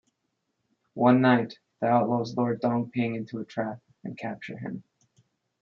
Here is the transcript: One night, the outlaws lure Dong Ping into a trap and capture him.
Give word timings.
One 0.95 1.21
night, 1.21 1.59
the 1.79 1.85
outlaws 1.85 2.35
lure 2.35 2.55
Dong 2.55 2.89
Ping 2.89 3.13
into 3.13 3.37
a 3.37 3.45
trap 3.45 3.79
and 4.03 4.17
capture 4.17 4.57
him. 4.57 4.83